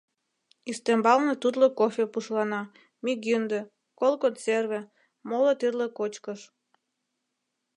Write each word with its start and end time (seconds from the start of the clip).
Ӱстембалне 0.69 1.33
тутло 1.41 1.67
кофе 1.79 2.03
пушлана, 2.13 2.61
мӱгинде, 3.03 3.59
кол 3.99 4.13
консерве, 4.21 4.81
моло 5.27 5.51
тӱрлӧ 5.59 5.87
кочкыш. 5.97 6.41